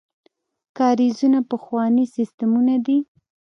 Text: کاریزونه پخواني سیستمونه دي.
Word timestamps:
کاریزونه 0.77 1.39
پخواني 1.49 2.05
سیستمونه 2.15 2.75
دي. 2.85 2.97